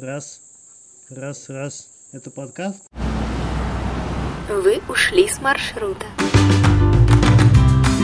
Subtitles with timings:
[0.00, 0.40] Раз,
[1.10, 1.88] раз, раз.
[2.14, 2.86] Это подкаст?
[4.48, 6.06] Вы ушли с маршрута.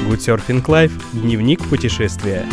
[0.06, 0.92] Good Surfing Life.
[1.14, 2.46] Дневник путешествия.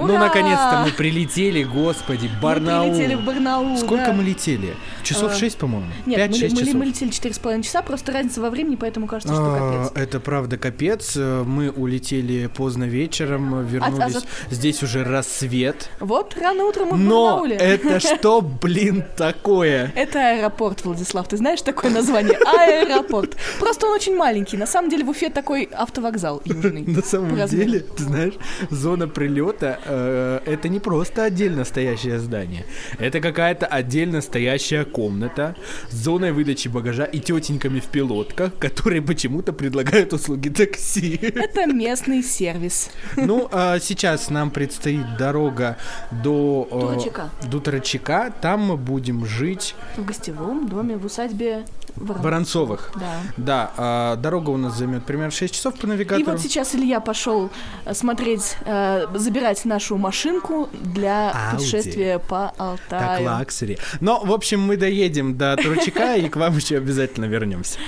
[0.00, 0.18] Ну, Ура!
[0.18, 2.88] наконец-то мы прилетели, господи, Барнаул.
[2.88, 4.12] Мы прилетели в Барнаул, Сколько да.
[4.12, 4.74] мы летели?
[5.02, 5.86] Часов А, 6, по-моему?
[6.06, 6.74] Нет, мы, 5-6 мы- часов.
[6.74, 10.02] мы летели 4,5 часа, просто разница во времени, поэтому кажется, что А, капец.
[10.02, 11.14] Это правда капец.
[11.16, 13.98] Э, Мы улетели поздно вечером, вернулись.
[14.00, 15.88] А- а за- Здесь уже рассвет.
[16.00, 19.92] Вот рано утром мы Но это что, блин, такое?
[19.94, 21.28] Это аэропорт, Владислав.
[21.28, 22.36] Ты знаешь такое название?
[22.46, 23.36] Аэропорт.
[23.58, 24.56] Просто он очень маленький.
[24.56, 26.82] На самом деле в Уфе такой автовокзал южный.
[26.86, 28.34] На самом деле, ты знаешь,
[28.70, 32.64] зона прилета э, это не просто отдельно стоящее здание.
[32.98, 35.54] Это какая-то отдельно стоящая комната
[35.90, 41.18] с зоной выдачи багажа и тетеньками в пилотках, которые почему-то предлагают услуги такси.
[41.22, 42.90] Это местный сервис.
[43.16, 45.76] Ну, а сейчас нам предстоит дорога
[46.10, 46.68] до...
[46.70, 47.30] э, Турачака.
[47.50, 48.32] До Турачака.
[48.40, 51.64] Там мы будем жить В гостевом доме в усадьбе
[51.96, 52.92] Ворон- Воронцовых.
[52.94, 53.10] Да.
[53.36, 56.32] Да, а, дорога у нас займет примерно 6 часов по И навигатору.
[56.32, 57.50] вот сейчас Илья пошел
[57.84, 61.56] э, смотреть, э, забирать нашу машинку для Ауди.
[61.56, 62.52] путешествия по
[62.88, 63.26] Так, Алтаю.
[63.26, 63.78] лаксери.
[64.00, 67.78] Но, в общем, мы доедем до Турчака и к вам еще обязательно вернемся.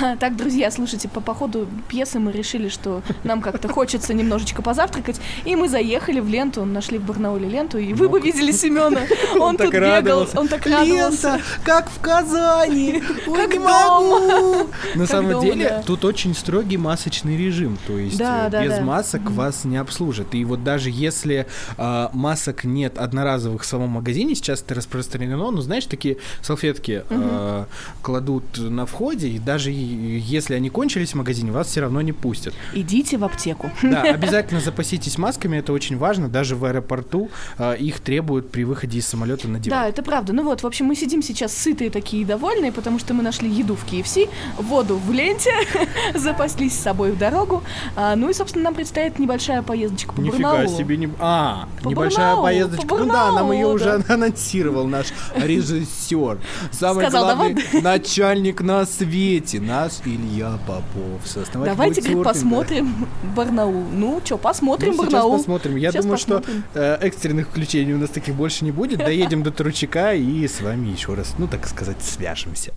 [0.20, 5.56] Так, друзья, слушайте, по походу пьесы мы решили, что нам как-то хочется немножечко позавтракать, и
[5.56, 9.02] мы заехали в ленту, нашли в Барнауле ленту, и вы бы видели Семена.
[9.38, 10.40] Он так тут бегал, радовался.
[10.40, 11.40] он так радовался.
[11.64, 13.02] как в Казани!
[13.36, 14.00] Как не дома.
[14.00, 14.70] могу!
[14.94, 19.76] На самом деле, тут очень строгий масочный режим, то есть э, без масок вас не
[19.76, 20.34] обслужат.
[20.34, 25.60] И вот даже если а, масок нет одноразовых в самом магазине, сейчас это распространено, ну,
[25.60, 27.66] знаешь, такие салфетки а,
[28.02, 32.12] кладут на входе, и даже и- если они кончились в магазине, вас все равно не
[32.12, 32.54] пустят.
[32.74, 33.70] Идите в аптеку.
[33.82, 36.28] Да, обязательно запаситесь масками, это очень важно.
[36.28, 39.88] Даже в аэропорту а, их требуют при выходе из самолета Да, надевать.
[39.90, 40.32] это правда.
[40.32, 43.48] Ну вот, в общем, мы сидим сейчас сытые такие и довольные, потому что мы нашли
[43.50, 44.28] еду в KFC,
[44.58, 45.50] воду в ленте,
[46.14, 47.62] запаслись с собой в дорогу.
[47.96, 50.76] А, ну и, собственно, нам предстоит небольшая поездочка по Нифига Барнаулу.
[50.78, 51.08] себе не...
[51.18, 52.86] А, По небольшая Барнаулу, поездочка.
[52.86, 54.14] по ну да, нам ее Барнаулу, уже да.
[54.14, 55.06] анонсировал наш
[55.36, 56.38] режиссер.
[56.72, 57.82] Самый Сказал, главный давай.
[57.82, 59.60] начальник на свете.
[59.76, 62.24] Нас Илья Попов, сооснователь Давайте Гудсерфинга.
[62.24, 63.06] посмотрим
[63.36, 63.84] Барнаул.
[63.92, 65.36] Ну что, посмотрим Ну, сейчас Барнаул.
[65.36, 65.76] посмотрим.
[65.76, 66.64] Я Сейчас думаю, посмотрим.
[66.70, 69.00] что э, экстренных включений у нас таких больше не будет.
[69.00, 72.72] Доедем до Турчака и с вами еще раз, ну так сказать, свяжемся.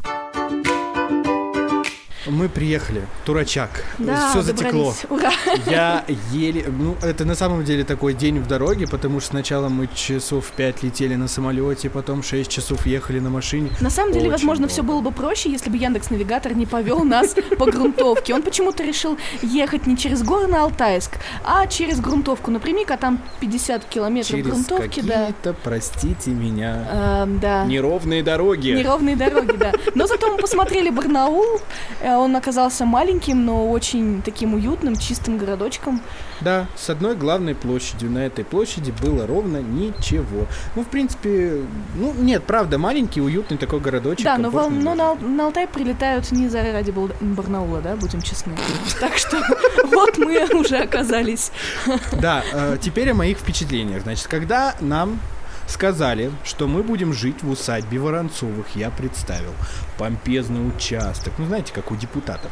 [2.30, 3.02] Мы приехали.
[3.26, 3.84] Турачак.
[3.98, 4.94] Да, Все затекло.
[5.10, 5.32] Ура.
[5.66, 6.66] Я еле...
[6.68, 10.84] Ну, это на самом деле такой день в дороге, потому что сначала мы часов 5
[10.84, 13.70] летели на самолете, потом 6 часов ехали на машине.
[13.82, 14.74] На самом деле, Очень возможно, долго.
[14.74, 18.34] все было бы проще, если бы Яндекс Навигатор не повел нас по грунтовке.
[18.36, 23.20] Он почему-то решил ехать не через горы на Алтайск, а через грунтовку напрямик, а там
[23.40, 25.14] 50 километров Через грунтовки, да.
[25.28, 27.66] какие-то, простите меня, Эм, да.
[27.66, 28.70] неровные дороги.
[28.72, 29.72] Неровные дороги, да.
[29.96, 31.60] Но зато мы посмотрели Барнаул.
[32.20, 36.02] Он оказался маленьким, но очень таким уютным, чистым городочком.
[36.42, 38.12] Да, с одной главной площадью.
[38.12, 40.46] На этой площади было ровно ничего.
[40.76, 41.62] Ну, в принципе,
[41.96, 44.26] ну, нет, правда, маленький, уютный такой городочек.
[44.26, 45.22] Да, но, во- комфортный но даже.
[45.22, 46.92] на, на Алтай прилетают не за ради
[47.22, 48.54] Барнаула, да, будем честны.
[49.00, 49.38] Так что
[49.86, 51.52] вот мы уже оказались.
[52.22, 54.04] Да, э, теперь о моих впечатлениях.
[54.04, 55.20] Значит, когда нам
[55.70, 59.54] сказали, что мы будем жить в усадьбе Воронцовых, я представил.
[59.98, 62.52] Помпезный участок, ну знаете, как у депутатов,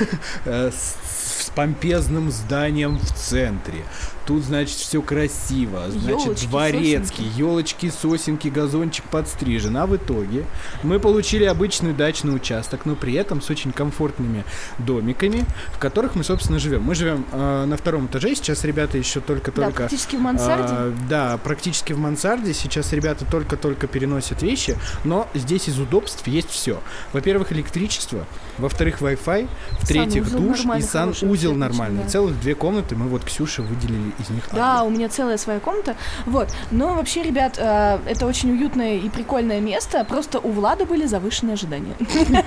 [0.44, 3.84] Э, с с помпезным зданием в центре.
[4.26, 5.84] Тут, значит, все красиво.
[5.88, 9.76] Значит, Ёлочки, дворецкий, елочки, сосенки, газончик подстрижен.
[9.76, 10.44] А в итоге
[10.82, 14.44] мы получили обычный дачный участок, но при этом с очень комфортными
[14.78, 16.82] домиками, в которых мы, собственно, живем.
[16.82, 18.34] Мы живем э, на втором этаже.
[18.34, 20.72] Сейчас ребята еще Да, только-только практически в мансарде.
[20.72, 22.52] а, да, практически в мансарде.
[22.52, 26.80] Сейчас ребята только-только переносят вещи, но здесь из удобств есть все.
[27.12, 28.26] Во-первых, электричество,
[28.58, 29.48] во-вторых, Wi-Fi,
[29.82, 32.02] в-третьих, душ и санузел вообще нормальный.
[32.04, 32.08] да.
[32.08, 34.44] Целых две комнаты мы вот Ксюше выделили из них.
[34.52, 34.86] Да, одну.
[34.86, 35.96] у меня целая своя комната.
[36.26, 36.48] Вот.
[36.70, 40.04] Но вообще, ребят, э, это очень уютное и прикольное место.
[40.04, 41.94] Просто у Влада были завышенные ожидания.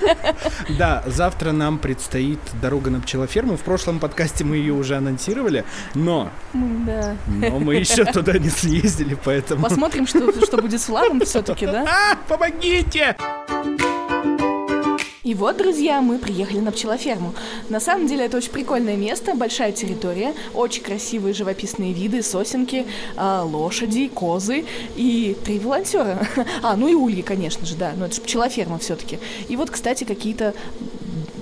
[0.78, 3.58] Да, завтра нам предстоит дорога на пчелоферму.
[3.58, 5.66] В прошлом подкасте мы ее уже анонсировали,
[5.96, 7.16] но, М, Да.
[7.28, 9.64] но мы еще туда не съездили, поэтому...
[9.64, 11.86] Посмотрим, что, что будет с Владом все-таки, да?
[11.90, 13.16] А, помогите!
[15.30, 17.36] И вот, друзья, мы приехали на пчелоферму.
[17.70, 23.44] На самом деле это очень прикольное место, большая территория, очень красивые живописные виды, сосенки, а,
[23.44, 24.66] лошади, козы
[24.96, 26.28] и три волонтера.
[26.64, 29.20] А, ну и ульи, конечно же, да, но это же пчелоферма все-таки.
[29.50, 30.56] И вот, кстати, какие-то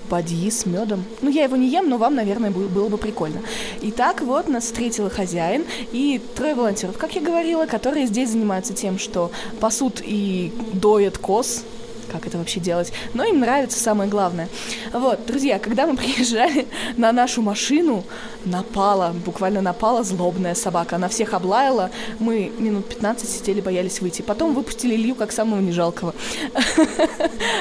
[0.09, 1.05] бадьи с медом.
[1.21, 3.39] Ну, я его не ем, но вам, наверное, бы- было бы прикольно.
[3.83, 5.63] Итак, вот нас встретил хозяин
[5.93, 9.31] и трое волонтеров, как я говорила, которые здесь занимаются тем, что
[9.61, 11.63] пасут и доят коз,
[12.07, 12.91] как это вообще делать.
[13.13, 14.49] Но им нравится самое главное.
[14.93, 16.67] Вот, друзья, когда мы приезжали
[16.97, 18.03] на нашу машину,
[18.45, 20.95] напала, буквально напала злобная собака.
[20.95, 21.91] Она всех облаяла.
[22.19, 24.21] Мы минут 15 сидели, боялись выйти.
[24.21, 26.13] Потом выпустили Илью как самого нежалкого.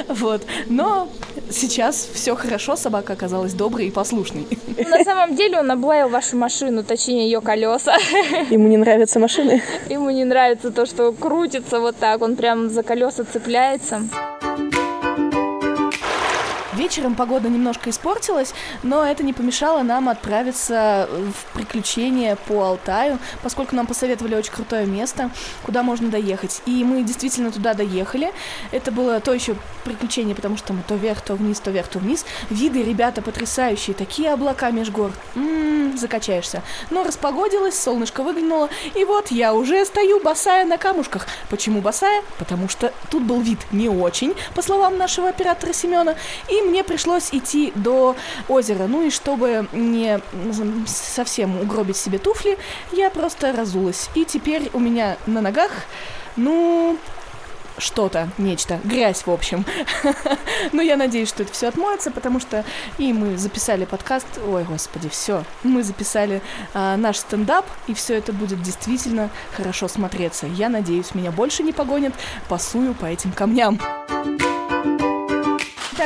[0.08, 0.42] Вот.
[0.66, 1.08] Но
[1.50, 4.46] сейчас все хорошо, собака оказалась доброй и послушной.
[4.88, 7.96] На самом деле он облаял вашу машину, точнее ее колеса.
[8.50, 9.62] Ему не нравятся машины.
[9.88, 14.02] Ему не нравится то, что крутится вот так, он прям за колеса цепляется.
[16.76, 18.52] Вечером погода немножко испортилась,
[18.82, 24.84] но это не помешало нам отправиться в приключения по Алтаю, поскольку нам посоветовали очень крутое
[24.84, 25.30] место,
[25.62, 26.60] куда можно доехать.
[26.66, 28.30] И мы действительно туда доехали.
[28.72, 31.98] Это было то еще приключение, потому что мы то вверх, то вниз, то вверх, то
[31.98, 32.26] вниз.
[32.50, 35.12] Виды, ребята, потрясающие, такие облака меж гор.
[35.34, 36.62] М-м, закачаешься.
[36.90, 41.26] Но распогодилось, солнышко выглянуло, и вот я уже стою босая на камушках.
[41.48, 42.22] Почему босая?
[42.38, 46.16] Потому что тут был вид не очень, по словам нашего оператора Семена,
[46.50, 48.16] и мне пришлось идти до
[48.48, 48.86] озера.
[48.86, 50.20] Ну и чтобы не
[50.86, 52.58] совсем угробить себе туфли,
[52.92, 54.10] я просто разулась.
[54.14, 55.70] И теперь у меня на ногах,
[56.36, 56.98] ну,
[57.78, 59.64] что-то, нечто, грязь, в общем.
[60.72, 62.64] Но я надеюсь, что это все отмоется, потому что
[62.98, 66.42] и мы записали подкаст, ой, господи, все, мы записали
[66.74, 70.46] а, наш стендап, и все это будет действительно хорошо смотреться.
[70.46, 72.14] Я надеюсь, меня больше не погонят,
[72.48, 73.78] пасую по этим камням.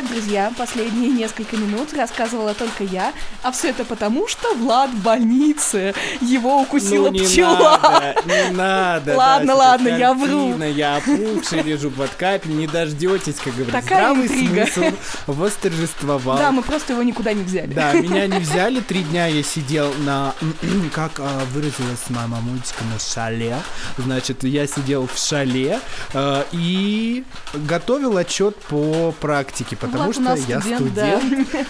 [0.00, 3.12] Итак, друзья, последние несколько минут рассказывала только я,
[3.42, 5.94] а все это потому, что Влад в больнице.
[6.22, 7.78] Его укусила ну, не пчела.
[7.82, 9.16] Надо, не надо.
[9.16, 10.56] Ладно, да, ладно, я вру.
[10.64, 13.82] Я опухший, лежу под капель, не дождетесь, как говорится.
[13.82, 14.66] Такая Здравый интрига.
[14.66, 16.38] смысл восторжествовал.
[16.38, 17.74] Да, мы просто его никуда не взяли.
[17.74, 18.80] Да, меня не взяли.
[18.80, 20.34] Три дня я сидел на,
[20.94, 23.56] как а, выразилась моя мамулечка, на шале.
[23.98, 25.78] Значит, я сидел в шале
[26.14, 31.20] а, и готовил отчет по практике, потому Влад у что я студент, да.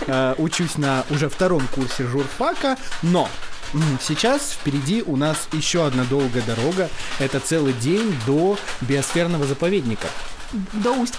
[0.06, 3.28] а, учусь на уже втором курсе журфака, но
[4.00, 6.88] Сейчас впереди у нас еще одна долгая дорога.
[7.20, 10.08] Это целый день до биосферного заповедника.
[10.72, 11.17] До усть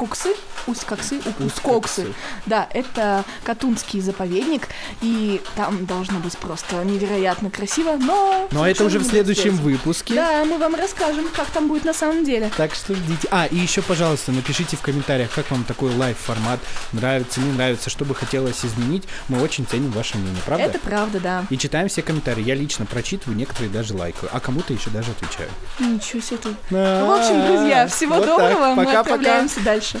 [0.00, 0.30] как Коксы,
[0.66, 2.02] усть Коксы, у- Усть Коксы.
[2.02, 2.14] Коксы.
[2.46, 4.68] Да, это Катунский заповедник,
[5.02, 8.48] и там должно быть просто невероятно красиво, но...
[8.50, 9.70] Но это уже в следующем безопасно.
[9.70, 10.14] выпуске.
[10.14, 12.50] Да, мы вам расскажем, как там будет на самом деле.
[12.56, 13.28] Так что ждите.
[13.30, 16.60] А, и еще, пожалуйста, напишите в комментариях, как вам такой live -формат.
[16.92, 19.04] Нравится, не нравится, что бы хотелось изменить.
[19.28, 20.64] Мы очень ценим ваше мнение, правда?
[20.64, 21.44] Это правда, да.
[21.50, 22.42] И читаем все комментарии.
[22.42, 25.50] Я лично прочитываю, некоторые даже лайкаю, а кому-то еще даже отвечаю.
[25.78, 26.38] Ничего себе.
[26.70, 28.74] В общем, друзья, всего доброго.
[28.74, 29.60] Мы отправляемся
[29.92, 30.00] дальше.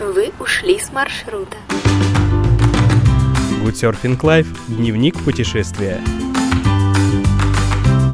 [0.00, 1.56] Вы ушли с маршрута.
[3.62, 4.48] Good Surfing Life.
[4.68, 6.00] Дневник путешествия.